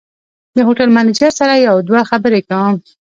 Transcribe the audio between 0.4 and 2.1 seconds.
د هوټل منیجر سره یو دوه